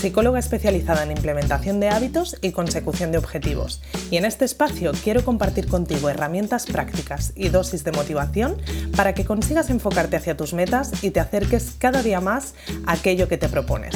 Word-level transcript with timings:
psicóloga 0.00 0.38
especializada 0.38 1.02
en 1.02 1.10
implementación 1.10 1.78
de 1.78 1.90
hábitos 1.90 2.38
y 2.40 2.52
consecución 2.52 3.12
de 3.12 3.18
objetivos. 3.18 3.82
Y 4.10 4.16
en 4.16 4.24
este 4.24 4.46
espacio 4.46 4.92
quiero 5.04 5.22
compartir 5.26 5.68
contigo 5.68 6.08
herramientas 6.08 6.64
prácticas 6.64 7.34
y 7.36 7.50
dosis 7.50 7.84
de 7.84 7.92
motivación 7.92 8.56
para 8.96 9.12
que 9.12 9.26
consigas 9.26 9.68
enfocarte 9.68 10.16
hacia 10.16 10.38
tus 10.38 10.54
metas 10.54 11.04
y 11.04 11.10
te 11.10 11.20
acerques 11.20 11.74
cada 11.78 12.02
día 12.02 12.22
más 12.22 12.54
a 12.86 12.92
aquello 12.92 13.28
que 13.28 13.36
te 13.36 13.50
propones. 13.50 13.94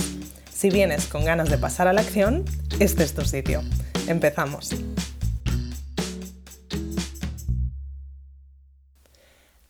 Si 0.53 0.69
vienes 0.69 1.07
con 1.07 1.25
ganas 1.25 1.49
de 1.49 1.57
pasar 1.57 1.89
a 1.89 1.95
la 1.95 2.03
acción, 2.03 2.45
este 2.81 3.03
es 3.03 3.15
tu 3.15 3.25
sitio. 3.25 3.63
Empezamos. 4.07 4.73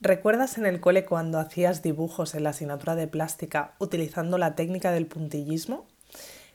¿Recuerdas 0.00 0.58
en 0.58 0.66
el 0.66 0.80
cole 0.80 1.04
cuando 1.04 1.38
hacías 1.38 1.80
dibujos 1.80 2.34
en 2.34 2.42
la 2.42 2.50
asignatura 2.50 2.96
de 2.96 3.06
plástica 3.06 3.74
utilizando 3.78 4.36
la 4.36 4.56
técnica 4.56 4.90
del 4.90 5.06
puntillismo? 5.06 5.86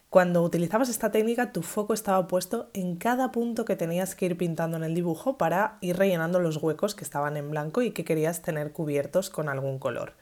Cuando 0.10 0.42
utilizabas 0.42 0.90
esta 0.90 1.12
técnica, 1.12 1.52
tu 1.52 1.62
foco 1.62 1.94
estaba 1.94 2.28
puesto 2.28 2.72
en 2.74 2.96
cada 2.96 3.32
punto 3.32 3.64
que 3.64 3.76
tenías 3.76 4.16
que 4.16 4.26
ir 4.26 4.38
pintando 4.38 4.76
en 4.76 4.84
el 4.84 4.96
dibujo 4.96 5.38
para 5.38 5.78
ir 5.82 5.98
rellenando 5.98 6.40
los 6.40 6.58
huecos 6.58 6.96
que 6.96 7.04
estaban 7.04 7.38
en 7.38 7.52
blanco 7.52 7.84
y 7.84 7.92
que 7.92 8.04
querías 8.04 8.42
tener 8.42 8.72
cubiertos 8.72 9.30
con 9.30 9.50
algún 9.50 9.78
color. 9.78 10.14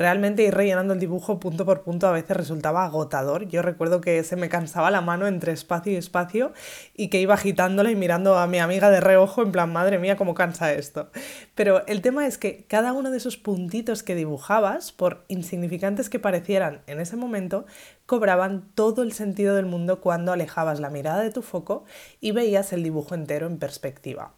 Realmente 0.00 0.44
ir 0.44 0.54
rellenando 0.54 0.94
el 0.94 0.98
dibujo 0.98 1.38
punto 1.38 1.66
por 1.66 1.82
punto 1.82 2.08
a 2.08 2.12
veces 2.12 2.34
resultaba 2.34 2.86
agotador. 2.86 3.46
Yo 3.48 3.60
recuerdo 3.60 4.00
que 4.00 4.24
se 4.24 4.34
me 4.34 4.48
cansaba 4.48 4.90
la 4.90 5.02
mano 5.02 5.26
entre 5.26 5.52
espacio 5.52 5.92
y 5.92 5.96
espacio 5.96 6.54
y 6.94 7.08
que 7.08 7.20
iba 7.20 7.34
agitándola 7.34 7.90
y 7.90 7.96
mirando 7.96 8.38
a 8.38 8.46
mi 8.46 8.60
amiga 8.60 8.88
de 8.88 9.00
reojo 9.00 9.42
en 9.42 9.52
plan, 9.52 9.70
madre 9.70 9.98
mía, 9.98 10.16
cómo 10.16 10.32
cansa 10.32 10.72
esto. 10.72 11.10
Pero 11.54 11.86
el 11.86 12.00
tema 12.00 12.26
es 12.26 12.38
que 12.38 12.64
cada 12.66 12.94
uno 12.94 13.10
de 13.10 13.18
esos 13.18 13.36
puntitos 13.36 14.02
que 14.02 14.14
dibujabas, 14.14 14.90
por 14.90 15.26
insignificantes 15.28 16.08
que 16.08 16.18
parecieran 16.18 16.80
en 16.86 16.98
ese 16.98 17.16
momento, 17.16 17.66
cobraban 18.06 18.70
todo 18.74 19.02
el 19.02 19.12
sentido 19.12 19.54
del 19.54 19.66
mundo 19.66 20.00
cuando 20.00 20.32
alejabas 20.32 20.80
la 20.80 20.88
mirada 20.88 21.20
de 21.20 21.30
tu 21.30 21.42
foco 21.42 21.84
y 22.22 22.32
veías 22.32 22.72
el 22.72 22.82
dibujo 22.82 23.14
entero 23.14 23.46
en 23.46 23.58
perspectiva. 23.58 24.32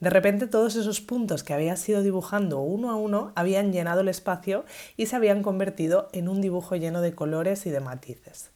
De 0.00 0.08
repente 0.08 0.46
todos 0.46 0.76
esos 0.76 1.02
puntos 1.02 1.44
que 1.44 1.52
habías 1.52 1.86
ido 1.88 2.02
dibujando 2.02 2.60
uno 2.60 2.90
a 2.90 2.96
uno 2.96 3.32
habían 3.36 3.70
llenado 3.70 4.00
el 4.00 4.08
espacio 4.08 4.64
y 4.96 5.06
se 5.06 5.16
habían 5.16 5.42
convertido 5.42 6.08
en 6.12 6.28
un 6.28 6.40
dibujo 6.40 6.74
lleno 6.74 7.02
de 7.02 7.14
colores 7.14 7.66
y 7.66 7.70
de 7.70 7.80
matices. 7.80 8.50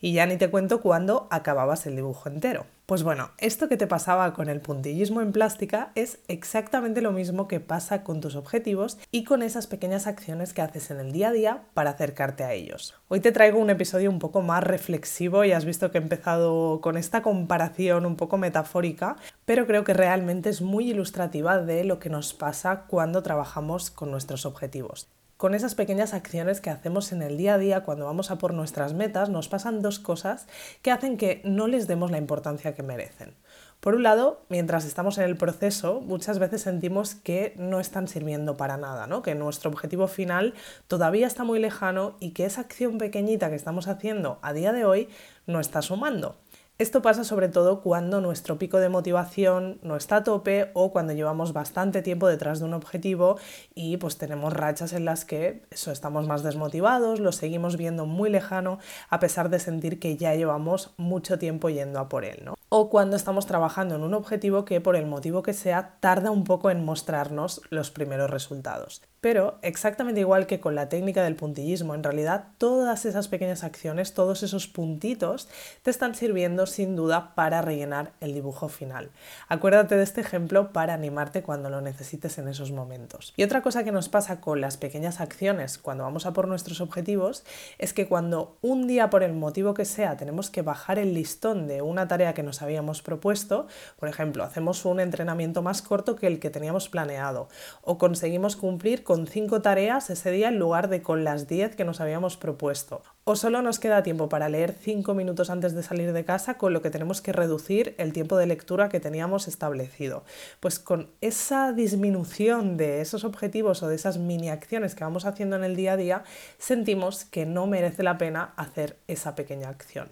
Y 0.00 0.12
ya 0.12 0.26
ni 0.26 0.36
te 0.36 0.50
cuento 0.50 0.80
cuándo 0.80 1.26
acababas 1.30 1.86
el 1.86 1.96
dibujo 1.96 2.28
entero. 2.28 2.66
Pues 2.86 3.02
bueno, 3.02 3.32
esto 3.36 3.68
que 3.68 3.76
te 3.76 3.86
pasaba 3.86 4.32
con 4.32 4.48
el 4.48 4.60
puntillismo 4.60 5.20
en 5.20 5.32
plástica 5.32 5.92
es 5.94 6.20
exactamente 6.26 7.02
lo 7.02 7.12
mismo 7.12 7.46
que 7.46 7.60
pasa 7.60 8.02
con 8.02 8.22
tus 8.22 8.34
objetivos 8.34 8.96
y 9.10 9.24
con 9.24 9.42
esas 9.42 9.66
pequeñas 9.66 10.06
acciones 10.06 10.54
que 10.54 10.62
haces 10.62 10.90
en 10.90 11.00
el 11.00 11.12
día 11.12 11.28
a 11.28 11.32
día 11.32 11.62
para 11.74 11.90
acercarte 11.90 12.44
a 12.44 12.54
ellos. 12.54 12.94
Hoy 13.08 13.20
te 13.20 13.32
traigo 13.32 13.58
un 13.58 13.68
episodio 13.68 14.08
un 14.08 14.20
poco 14.20 14.40
más 14.40 14.64
reflexivo 14.64 15.44
y 15.44 15.52
has 15.52 15.66
visto 15.66 15.90
que 15.90 15.98
he 15.98 16.00
empezado 16.00 16.80
con 16.80 16.96
esta 16.96 17.20
comparación 17.20 18.06
un 18.06 18.16
poco 18.16 18.38
metafórica, 18.38 19.16
pero 19.44 19.66
creo 19.66 19.84
que 19.84 19.92
realmente 19.92 20.48
es 20.48 20.62
muy 20.62 20.90
ilustrativa 20.90 21.58
de 21.58 21.84
lo 21.84 21.98
que 21.98 22.08
nos 22.08 22.32
pasa 22.32 22.84
cuando 22.86 23.22
trabajamos 23.22 23.90
con 23.90 24.10
nuestros 24.10 24.46
objetivos 24.46 25.08
con 25.38 25.54
esas 25.54 25.76
pequeñas 25.76 26.14
acciones 26.14 26.60
que 26.60 26.68
hacemos 26.68 27.12
en 27.12 27.22
el 27.22 27.38
día 27.38 27.54
a 27.54 27.58
día 27.58 27.84
cuando 27.84 28.06
vamos 28.06 28.32
a 28.32 28.38
por 28.38 28.52
nuestras 28.52 28.92
metas, 28.92 29.30
nos 29.30 29.48
pasan 29.48 29.80
dos 29.80 30.00
cosas 30.00 30.48
que 30.82 30.90
hacen 30.90 31.16
que 31.16 31.40
no 31.44 31.68
les 31.68 31.86
demos 31.86 32.10
la 32.10 32.18
importancia 32.18 32.74
que 32.74 32.82
merecen. 32.82 33.34
Por 33.78 33.94
un 33.94 34.02
lado, 34.02 34.42
mientras 34.48 34.84
estamos 34.84 35.16
en 35.18 35.24
el 35.24 35.36
proceso, 35.36 36.00
muchas 36.00 36.40
veces 36.40 36.62
sentimos 36.62 37.14
que 37.14 37.54
no 37.56 37.78
están 37.78 38.08
sirviendo 38.08 38.56
para 38.56 38.76
nada, 38.76 39.06
¿no? 39.06 39.22
que 39.22 39.36
nuestro 39.36 39.70
objetivo 39.70 40.08
final 40.08 40.54
todavía 40.88 41.28
está 41.28 41.44
muy 41.44 41.60
lejano 41.60 42.16
y 42.18 42.32
que 42.32 42.44
esa 42.44 42.62
acción 42.62 42.98
pequeñita 42.98 43.48
que 43.48 43.54
estamos 43.54 43.86
haciendo 43.86 44.40
a 44.42 44.52
día 44.52 44.72
de 44.72 44.84
hoy 44.84 45.08
no 45.46 45.60
está 45.60 45.82
sumando. 45.82 46.34
Esto 46.80 47.02
pasa 47.02 47.24
sobre 47.24 47.48
todo 47.48 47.80
cuando 47.80 48.20
nuestro 48.20 48.56
pico 48.56 48.78
de 48.78 48.88
motivación 48.88 49.80
no 49.82 49.96
está 49.96 50.18
a 50.18 50.22
tope 50.22 50.70
o 50.74 50.92
cuando 50.92 51.12
llevamos 51.12 51.52
bastante 51.52 52.02
tiempo 52.02 52.28
detrás 52.28 52.60
de 52.60 52.66
un 52.66 52.72
objetivo 52.72 53.36
y 53.74 53.96
pues 53.96 54.16
tenemos 54.16 54.52
rachas 54.52 54.92
en 54.92 55.04
las 55.04 55.24
que 55.24 55.64
eso, 55.72 55.90
estamos 55.90 56.28
más 56.28 56.44
desmotivados, 56.44 57.18
lo 57.18 57.32
seguimos 57.32 57.76
viendo 57.76 58.06
muy 58.06 58.30
lejano 58.30 58.78
a 59.10 59.18
pesar 59.18 59.50
de 59.50 59.58
sentir 59.58 59.98
que 59.98 60.16
ya 60.16 60.36
llevamos 60.36 60.94
mucho 60.98 61.36
tiempo 61.36 61.68
yendo 61.68 61.98
a 61.98 62.08
por 62.08 62.24
él. 62.24 62.42
¿no? 62.44 62.54
O 62.68 62.90
cuando 62.90 63.16
estamos 63.16 63.46
trabajando 63.46 63.96
en 63.96 64.04
un 64.04 64.14
objetivo 64.14 64.64
que 64.64 64.80
por 64.80 64.94
el 64.94 65.06
motivo 65.06 65.42
que 65.42 65.54
sea 65.54 65.96
tarda 65.98 66.30
un 66.30 66.44
poco 66.44 66.70
en 66.70 66.84
mostrarnos 66.84 67.60
los 67.70 67.90
primeros 67.90 68.30
resultados. 68.30 69.02
Pero 69.20 69.58
exactamente 69.62 70.20
igual 70.20 70.46
que 70.46 70.60
con 70.60 70.74
la 70.74 70.88
técnica 70.88 71.24
del 71.24 71.34
puntillismo, 71.34 71.94
en 71.94 72.04
realidad 72.04 72.48
todas 72.56 73.04
esas 73.04 73.26
pequeñas 73.26 73.64
acciones, 73.64 74.14
todos 74.14 74.44
esos 74.44 74.68
puntitos, 74.68 75.48
te 75.82 75.90
están 75.90 76.14
sirviendo 76.14 76.66
sin 76.66 76.94
duda 76.94 77.34
para 77.34 77.60
rellenar 77.60 78.12
el 78.20 78.32
dibujo 78.32 78.68
final. 78.68 79.10
Acuérdate 79.48 79.96
de 79.96 80.04
este 80.04 80.20
ejemplo 80.20 80.72
para 80.72 80.94
animarte 80.94 81.42
cuando 81.42 81.68
lo 81.68 81.80
necesites 81.80 82.38
en 82.38 82.46
esos 82.46 82.70
momentos. 82.70 83.32
Y 83.36 83.42
otra 83.42 83.62
cosa 83.62 83.82
que 83.82 83.90
nos 83.90 84.08
pasa 84.08 84.40
con 84.40 84.60
las 84.60 84.76
pequeñas 84.76 85.20
acciones 85.20 85.78
cuando 85.78 86.04
vamos 86.04 86.26
a 86.26 86.32
por 86.32 86.46
nuestros 86.46 86.80
objetivos 86.80 87.44
es 87.78 87.92
que 87.92 88.06
cuando 88.06 88.56
un 88.62 88.86
día 88.86 89.10
por 89.10 89.24
el 89.24 89.32
motivo 89.32 89.74
que 89.74 89.84
sea 89.84 90.16
tenemos 90.16 90.50
que 90.50 90.62
bajar 90.62 90.98
el 90.98 91.14
listón 91.14 91.66
de 91.66 91.82
una 91.82 92.06
tarea 92.06 92.34
que 92.34 92.44
nos 92.44 92.62
habíamos 92.62 93.02
propuesto, 93.02 93.66
por 93.98 94.08
ejemplo, 94.08 94.44
hacemos 94.44 94.84
un 94.84 95.00
entrenamiento 95.00 95.62
más 95.62 95.82
corto 95.82 96.14
que 96.14 96.28
el 96.28 96.38
que 96.38 96.50
teníamos 96.50 96.88
planeado 96.88 97.48
o 97.82 97.98
conseguimos 97.98 98.54
cumplir 98.54 99.02
con 99.08 99.26
cinco 99.26 99.62
tareas 99.62 100.10
ese 100.10 100.30
día 100.30 100.48
en 100.48 100.58
lugar 100.58 100.90
de 100.90 101.00
con 101.00 101.24
las 101.24 101.48
10 101.48 101.76
que 101.76 101.86
nos 101.86 102.02
habíamos 102.02 102.36
propuesto. 102.36 103.00
O 103.30 103.36
solo 103.36 103.60
nos 103.60 103.78
queda 103.78 104.02
tiempo 104.02 104.30
para 104.30 104.48
leer 104.48 104.72
cinco 104.72 105.12
minutos 105.12 105.50
antes 105.50 105.74
de 105.74 105.82
salir 105.82 106.14
de 106.14 106.24
casa, 106.24 106.56
con 106.56 106.72
lo 106.72 106.80
que 106.80 106.88
tenemos 106.88 107.20
que 107.20 107.34
reducir 107.34 107.94
el 107.98 108.14
tiempo 108.14 108.38
de 108.38 108.46
lectura 108.46 108.88
que 108.88 109.00
teníamos 109.00 109.48
establecido. 109.48 110.24
Pues 110.60 110.78
con 110.78 111.10
esa 111.20 111.74
disminución 111.74 112.78
de 112.78 113.02
esos 113.02 113.24
objetivos 113.24 113.82
o 113.82 113.88
de 113.88 113.96
esas 113.96 114.16
mini 114.16 114.48
acciones 114.48 114.94
que 114.94 115.04
vamos 115.04 115.26
haciendo 115.26 115.56
en 115.56 115.64
el 115.64 115.76
día 115.76 115.92
a 115.92 115.96
día, 115.98 116.24
sentimos 116.56 117.26
que 117.26 117.44
no 117.44 117.66
merece 117.66 118.02
la 118.02 118.16
pena 118.16 118.54
hacer 118.56 118.96
esa 119.08 119.34
pequeña 119.34 119.68
acción. 119.68 120.08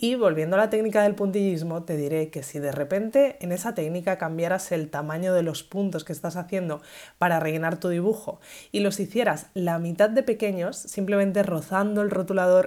Y 0.00 0.14
volviendo 0.14 0.54
a 0.54 0.60
la 0.60 0.70
técnica 0.70 1.02
del 1.02 1.16
puntillismo, 1.16 1.82
te 1.82 1.96
diré 1.96 2.30
que 2.30 2.44
si 2.44 2.60
de 2.60 2.70
repente 2.70 3.36
en 3.40 3.50
esa 3.50 3.74
técnica 3.74 4.16
cambiaras 4.16 4.70
el 4.70 4.90
tamaño 4.90 5.34
de 5.34 5.42
los 5.42 5.64
puntos 5.64 6.04
que 6.04 6.12
estás 6.12 6.36
haciendo 6.36 6.80
para 7.18 7.40
rellenar 7.40 7.80
tu 7.80 7.88
dibujo 7.88 8.40
y 8.70 8.78
los 8.78 9.00
hicieras 9.00 9.46
la 9.54 9.80
mitad 9.80 10.08
de 10.08 10.22
pequeños, 10.22 10.76
simplemente 10.76 11.42
rozando 11.42 12.00
el 12.02 12.10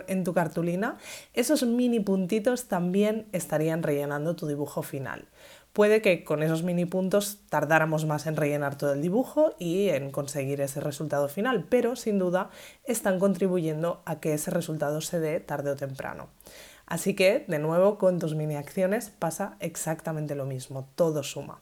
en 0.07 0.23
tu 0.23 0.33
cartulina, 0.33 0.97
esos 1.33 1.63
mini 1.63 1.99
puntitos 1.99 2.67
también 2.67 3.27
estarían 3.31 3.83
rellenando 3.83 4.35
tu 4.35 4.47
dibujo 4.47 4.81
final. 4.81 5.27
Puede 5.73 6.01
que 6.01 6.25
con 6.25 6.43
esos 6.43 6.63
mini 6.63 6.85
puntos 6.85 7.39
tardáramos 7.49 8.05
más 8.05 8.27
en 8.27 8.35
rellenar 8.35 8.77
todo 8.77 8.91
el 8.91 9.01
dibujo 9.01 9.55
y 9.57 9.87
en 9.87 10.11
conseguir 10.11 10.59
ese 10.59 10.81
resultado 10.81 11.29
final, 11.29 11.65
pero 11.69 11.95
sin 11.95 12.19
duda 12.19 12.49
están 12.83 13.19
contribuyendo 13.19 14.01
a 14.05 14.19
que 14.19 14.33
ese 14.33 14.51
resultado 14.51 14.99
se 14.99 15.19
dé 15.21 15.39
tarde 15.39 15.71
o 15.71 15.75
temprano. 15.77 16.27
Así 16.91 17.13
que, 17.13 17.45
de 17.47 17.57
nuevo, 17.57 17.97
con 17.97 18.19
tus 18.19 18.35
mini 18.35 18.57
acciones 18.57 19.11
pasa 19.17 19.55
exactamente 19.61 20.35
lo 20.35 20.45
mismo, 20.45 20.89
todo 20.95 21.23
suma. 21.23 21.61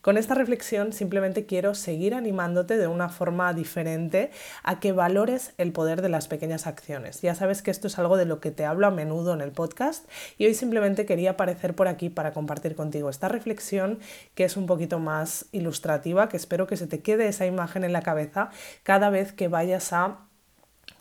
Con 0.00 0.16
esta 0.16 0.34
reflexión 0.34 0.94
simplemente 0.94 1.44
quiero 1.44 1.74
seguir 1.74 2.14
animándote 2.14 2.78
de 2.78 2.86
una 2.86 3.10
forma 3.10 3.52
diferente 3.52 4.30
a 4.62 4.80
que 4.80 4.92
valores 4.92 5.52
el 5.58 5.72
poder 5.72 6.00
de 6.00 6.08
las 6.08 6.26
pequeñas 6.26 6.66
acciones. 6.66 7.20
Ya 7.20 7.34
sabes 7.34 7.60
que 7.60 7.70
esto 7.70 7.86
es 7.86 7.98
algo 7.98 8.16
de 8.16 8.24
lo 8.24 8.40
que 8.40 8.50
te 8.50 8.64
hablo 8.64 8.86
a 8.86 8.90
menudo 8.90 9.34
en 9.34 9.42
el 9.42 9.52
podcast 9.52 10.08
y 10.38 10.46
hoy 10.46 10.54
simplemente 10.54 11.04
quería 11.04 11.32
aparecer 11.32 11.76
por 11.76 11.86
aquí 11.86 12.08
para 12.08 12.32
compartir 12.32 12.74
contigo 12.74 13.10
esta 13.10 13.28
reflexión 13.28 13.98
que 14.34 14.44
es 14.44 14.56
un 14.56 14.64
poquito 14.64 14.98
más 14.98 15.48
ilustrativa, 15.52 16.30
que 16.30 16.38
espero 16.38 16.66
que 16.66 16.78
se 16.78 16.86
te 16.86 17.02
quede 17.02 17.28
esa 17.28 17.44
imagen 17.44 17.84
en 17.84 17.92
la 17.92 18.00
cabeza 18.00 18.48
cada 18.84 19.10
vez 19.10 19.34
que 19.34 19.48
vayas 19.48 19.92
a 19.92 20.31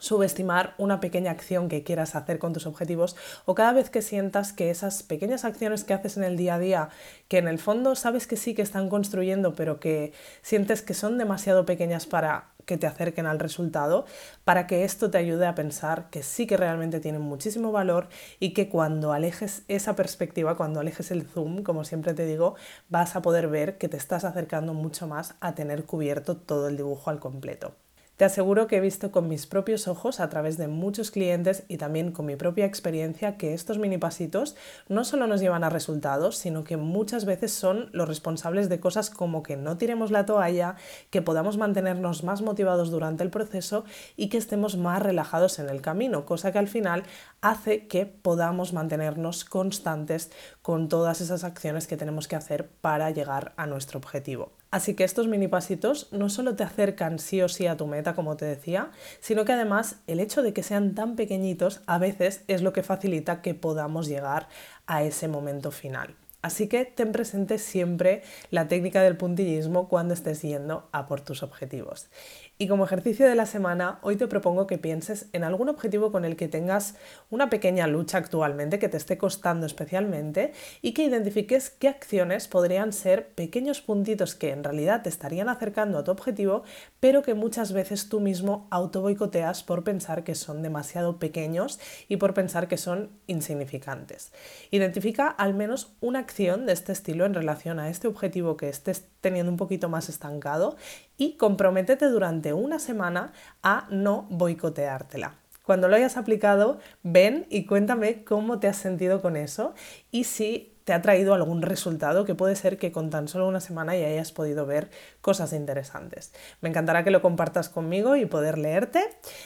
subestimar 0.02 0.74
una 0.80 1.00
pequeña 1.00 1.30
acción 1.32 1.70
que 1.70 1.84
quieras 1.84 2.16
hacer 2.16 2.40
con 2.40 2.54
tus 2.54 2.66
objetivos 2.66 3.16
o 3.46 3.54
cada 3.54 3.72
vez 3.72 3.92
que 3.92 4.02
sientas 4.02 4.52
que 4.52 4.72
esas 4.72 5.04
pequeñas 5.04 5.46
acciones 5.46 5.84
que 5.84 5.94
haces 5.94 6.18
en 6.18 6.24
el 6.24 6.38
día 6.38 6.56
a 6.56 6.60
día, 6.60 6.90
que 7.28 7.38
en 7.38 7.48
el 7.48 7.60
fondo 7.60 7.96
sabes 7.96 8.26
que 8.26 8.36
sí 8.36 8.56
que 8.56 8.64
están 8.64 8.90
construyendo, 8.90 9.54
pero 9.54 9.80
que 9.80 10.12
sientes 10.42 10.82
que 10.82 10.96
son 10.96 11.20
demasiado 11.20 11.66
pequeñas 11.68 12.08
para 12.08 12.52
que 12.66 12.78
te 12.78 12.88
acerquen 12.88 13.26
al 13.26 13.40
resultado 13.40 14.06
para 14.44 14.68
que 14.68 14.84
esto 14.84 15.12
te 15.12 15.18
ayude 15.18 15.46
a 15.46 15.56
pensar 15.56 16.10
que 16.10 16.24
sí 16.24 16.48
que 16.48 16.58
realmente 16.58 17.00
tienen 17.00 17.22
muchísimo 17.22 17.72
valor 17.72 18.08
y 18.40 18.54
que 18.54 18.70
cuando 18.70 19.14
alejes 19.14 19.64
esa 19.68 19.96
perspectiva, 19.96 20.58
cuando 20.58 20.80
alejes 20.80 21.12
el 21.12 21.28
zoom, 21.28 21.64
como 21.64 21.84
siempre 21.84 22.14
te 22.14 22.26
digo, 22.26 22.56
vas 22.90 23.16
a 23.16 23.22
poder 23.22 23.48
ver 23.48 23.78
que 23.78 23.90
te 23.90 23.98
estás 23.98 24.24
acercando 24.24 24.74
mucho 24.74 25.08
más 25.08 25.36
a 25.42 25.54
tener 25.54 25.86
cubierto 25.86 26.38
todo 26.38 26.68
el 26.68 26.78
dibujo 26.78 27.10
al 27.10 27.20
completo. 27.20 27.76
Te 28.22 28.26
aseguro 28.26 28.68
que 28.68 28.78
he 28.78 28.82
visto 28.82 29.12
con 29.12 29.28
mis 29.28 29.48
propios 29.48 29.88
ojos 29.88 30.20
a 30.20 30.30
través 30.30 30.56
de 30.56 30.68
muchos 30.68 31.10
clientes 31.10 31.64
y 31.68 31.78
también 31.78 32.12
con 32.12 32.28
mi 32.28 32.36
propia 32.36 32.68
experiencia 32.68 33.36
que 33.36 33.56
estos 33.56 33.80
mini 33.80 33.98
pasitos 33.98 34.56
no 34.88 35.06
solo 35.06 35.26
nos 35.26 35.42
llevan 35.42 35.64
a 35.64 35.72
resultados, 35.72 36.38
sino 36.38 36.64
que 36.64 36.78
muchas 36.78 37.26
veces 37.26 37.52
son 37.52 37.90
los 37.94 38.08
responsables 38.08 38.70
de 38.70 38.80
cosas 38.80 39.10
como 39.10 39.42
que 39.42 39.58
no 39.58 39.78
tiremos 39.80 40.12
la 40.12 40.28
toalla, 40.28 40.76
que 41.10 41.24
podamos 41.24 41.58
mantenernos 41.58 42.24
más 42.24 42.44
motivados 42.44 42.92
durante 42.92 43.24
el 43.24 43.32
proceso 43.32 43.86
y 44.16 44.30
que 44.30 44.38
estemos 44.38 44.78
más 44.78 45.02
relajados 45.02 45.58
en 45.58 45.70
el 45.70 45.82
camino, 45.82 46.24
cosa 46.28 46.52
que 46.52 46.60
al 46.60 46.68
final 46.68 47.02
hace 47.42 47.88
que 47.88 48.06
podamos 48.06 48.72
mantenernos 48.72 49.46
constantes 49.46 50.30
con 50.62 50.90
todas 50.90 51.22
esas 51.22 51.44
acciones 51.44 51.88
que 51.88 51.98
tenemos 51.98 52.28
que 52.28 52.36
hacer 52.36 52.70
para 52.70 53.10
llegar 53.10 53.54
a 53.58 53.66
nuestro 53.66 53.98
objetivo. 53.98 54.52
Así 54.72 54.96
que 54.96 55.04
estos 55.04 55.28
mini 55.28 55.50
pasitos 55.50 56.08
no 56.12 56.30
solo 56.30 56.56
te 56.56 56.64
acercan 56.64 57.20
sí 57.20 57.42
o 57.42 57.50
sí 57.50 57.68
a 57.68 57.76
tu 57.76 57.88
meta, 57.88 58.16
como 58.16 58.38
te 58.38 58.46
decía, 58.46 58.92
sino 59.20 59.44
que 59.44 59.52
además 59.52 59.98
el 60.08 60.22
hecho 60.22 60.42
de 60.42 60.54
que 60.54 60.64
sean 60.64 60.96
tan 60.96 61.18
pequeñitos 61.18 61.82
a 61.88 61.98
veces 61.98 62.44
es 62.48 62.62
lo 62.62 62.72
que 62.72 62.82
facilita 62.82 63.42
que 63.42 63.54
podamos 63.54 64.08
llegar 64.08 64.48
a 64.88 65.04
ese 65.04 65.28
momento 65.28 65.72
final. 65.72 66.16
Así 66.42 66.68
que 66.68 66.86
ten 66.86 67.12
presente 67.12 67.60
siempre 67.60 68.24
la 68.50 68.68
técnica 68.68 69.04
del 69.04 69.18
puntillismo 69.18 69.88
cuando 69.88 70.14
estés 70.14 70.42
yendo 70.42 70.90
a 70.92 71.08
por 71.08 71.22
tus 71.22 71.44
objetivos. 71.44 72.10
Y 72.58 72.68
como 72.68 72.86
ejercicio 72.86 73.28
de 73.28 73.34
la 73.34 73.48
semana, 73.48 73.98
hoy 74.04 74.18
te 74.18 74.28
propongo 74.28 74.68
que 74.68 74.78
pienses 74.78 75.28
en 75.34 75.44
algún 75.44 75.70
objetivo 75.70 76.12
con 76.12 76.26
el 76.26 76.36
que 76.36 76.48
tengas 76.48 76.96
una 77.32 77.50
pequeña 77.50 77.88
lucha 77.88 78.20
actualmente, 78.20 78.78
que 78.78 78.90
te 78.90 78.98
esté 78.98 79.18
costando 79.18 79.66
especialmente, 79.66 80.54
y 80.82 80.94
que 80.94 81.04
identifiques 81.04 81.72
qué 81.72 81.88
acciones 81.88 82.48
podrían 82.48 82.94
ser 82.94 83.30
pequeños 83.30 83.82
puntitos 83.82 84.36
que 84.36 84.52
en 84.52 84.64
realidad 84.64 85.02
te 85.02 85.10
estarían 85.10 85.50
acercando 85.50 85.98
a 85.98 86.04
tu 86.04 86.12
objetivo, 86.12 86.64
pero 87.00 87.24
que 87.24 87.34
muchas 87.34 87.74
veces 87.74 88.10
tú 88.10 88.20
mismo 88.20 88.68
auto 88.70 89.02
boicoteas 89.02 89.64
por 89.64 89.84
pensar 89.84 90.24
que 90.24 90.36
son 90.36 90.62
demasiado 90.62 91.18
pequeños 91.18 91.80
y 92.08 92.18
por 92.18 92.36
pensar 92.36 92.68
que 92.68 92.78
son 92.78 93.10
insignificantes. 93.26 94.32
Identifica 94.70 95.28
al 95.28 95.56
menos 95.56 95.96
una 96.00 96.20
de 96.32 96.72
este 96.72 96.94
estilo 96.94 97.26
en 97.26 97.34
relación 97.34 97.78
a 97.80 97.90
este 97.90 98.08
objetivo 98.08 98.56
que 98.56 98.70
estés 98.70 99.06
teniendo 99.20 99.52
un 99.52 99.58
poquito 99.58 99.90
más 99.90 100.08
estancado 100.08 100.78
y 101.18 101.34
comprométete 101.34 102.06
durante 102.08 102.54
una 102.54 102.80
semana 102.80 103.34
a 103.62 103.86
no 103.92 104.28
boicoteártela. 104.30 105.36
Cuando 105.64 105.90
lo 105.90 105.96
hayas 105.98 106.18
aplicado, 106.18 106.80
ven 107.04 107.46
y 107.50 107.66
cuéntame 107.66 108.24
cómo 108.24 108.60
te 108.60 108.70
has 108.70 108.78
sentido 108.78 109.22
con 109.22 109.36
eso 109.36 109.76
y 110.10 110.24
si 110.24 110.74
te 110.86 110.94
ha 110.94 111.02
traído 111.02 111.34
algún 111.34 111.62
resultado 111.62 112.24
que 112.26 112.34
puede 112.34 112.56
ser 112.56 112.78
que 112.78 112.94
con 112.94 113.10
tan 113.10 113.28
solo 113.28 113.48
una 113.48 113.60
semana 113.60 113.96
ya 113.96 114.08
hayas 114.08 114.32
podido 114.32 114.66
ver 114.66 114.90
cosas 115.20 115.52
interesantes. 115.52 116.32
Me 116.62 116.70
encantará 116.70 117.04
que 117.04 117.12
lo 117.12 117.22
compartas 117.22 117.68
conmigo 117.68 118.16
y 118.16 118.26
poder 118.26 118.58
leerte, 118.58 119.04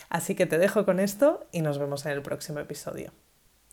así 0.10 0.36
que 0.36 0.46
te 0.46 0.60
dejo 0.60 0.86
con 0.86 1.00
esto 1.00 1.46
y 1.52 1.62
nos 1.62 1.80
vemos 1.80 2.06
en 2.06 2.12
el 2.12 2.22
próximo 2.22 2.60
episodio. 2.60 3.12